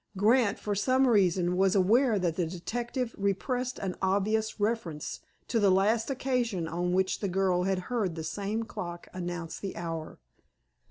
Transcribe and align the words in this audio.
Grant, 0.17 0.57
for 0.57 0.73
some 0.73 1.07
reason, 1.07 1.55
was 1.55 1.75
aware 1.75 2.17
that 2.17 2.35
the 2.35 2.47
detective 2.47 3.13
repressed 3.19 3.77
an 3.77 3.95
obvious 4.01 4.59
reference 4.59 5.19
to 5.47 5.59
the 5.59 5.69
last 5.69 6.09
occasion 6.09 6.67
on 6.67 6.91
which 6.91 7.19
the 7.19 7.27
girl 7.29 7.65
had 7.69 7.77
heard 7.93 8.15
that 8.15 8.23
same 8.23 8.63
clock 8.63 9.07
announce 9.13 9.59
the 9.59 9.75
hour. 9.77 10.17